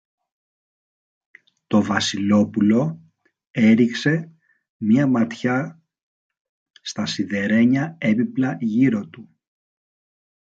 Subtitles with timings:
[1.67, 3.01] Το Βασιλόπουλο
[3.51, 4.33] έριξε
[4.77, 5.81] μια ματιά
[6.81, 9.29] στα σιδερένια έπιπλα γύρω του.